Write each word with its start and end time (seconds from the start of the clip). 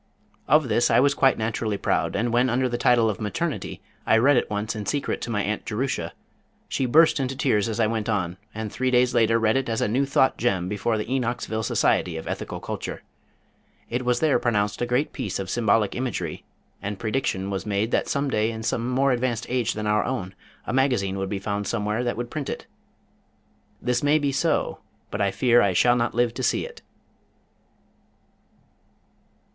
Of 0.47 0.67
this 0.67 0.89
I 0.89 0.99
was 0.99 1.15
naturally 1.21 1.77
quite 1.77 1.83
proud, 1.83 2.15
and 2.15 2.33
when 2.33 2.49
under 2.49 2.67
the 2.67 2.75
title 2.79 3.07
of 3.07 3.21
"Maternity" 3.21 3.83
I 4.03 4.17
read 4.17 4.35
it 4.35 4.49
once 4.49 4.75
in 4.75 4.87
secret 4.87 5.21
to 5.21 5.29
my 5.29 5.43
Aunt 5.43 5.63
Jerusha, 5.63 6.13
she 6.67 6.87
burst 6.87 7.19
into 7.19 7.35
tears 7.35 7.69
as 7.69 7.79
I 7.79 7.85
went 7.85 8.09
on, 8.09 8.37
and 8.51 8.71
three 8.71 8.89
days 8.89 9.13
later 9.13 9.37
read 9.37 9.55
it 9.57 9.69
as 9.69 9.79
a 9.79 9.87
New 9.87 10.07
Thought 10.07 10.39
gem 10.39 10.67
before 10.67 10.97
the 10.97 11.05
Enochsville 11.05 11.61
Society 11.63 12.17
of 12.17 12.27
Ethical 12.27 12.59
Culture. 12.59 13.03
It 13.91 14.03
was 14.03 14.21
there 14.21 14.39
pronounced 14.39 14.81
a 14.81 14.87
great 14.87 15.13
piece 15.13 15.37
of 15.37 15.51
symbolic 15.51 15.93
imagery, 15.93 16.45
and 16.81 16.97
prediction 16.97 17.51
was 17.51 17.67
made 17.67 17.91
that 17.91 18.07
some 18.07 18.27
day 18.27 18.49
in 18.49 18.63
some 18.63 18.89
more 18.89 19.11
advanced 19.11 19.45
age 19.49 19.73
than 19.73 19.85
our 19.85 20.03
own, 20.03 20.33
a 20.65 20.73
Magazine 20.73 21.19
would 21.19 21.29
be 21.29 21.37
found 21.37 21.67
somewhere 21.67 22.03
that 22.03 22.17
would 22.17 22.31
print 22.31 22.49
it. 22.49 22.65
This 23.79 24.01
may 24.01 24.17
be 24.17 24.31
so, 24.31 24.79
but 25.11 25.21
I 25.21 25.29
fear 25.29 25.61
I 25.61 25.73
shall 25.73 25.95
not 25.95 26.15
live 26.15 26.33
to 26.33 26.41
see 26.41 26.65
it. 26.65 26.81